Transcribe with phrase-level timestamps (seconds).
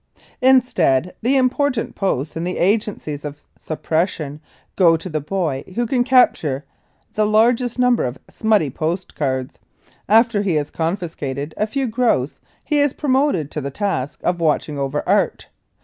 [0.41, 4.41] Instead the important posts in the agencies of suppression
[4.75, 6.65] go to the boy who can capture
[7.13, 9.59] the largest number of smutty post cards.
[10.09, 14.79] After he has confiscated a few gross he is promoted to the task of watching
[14.79, 15.49] over art.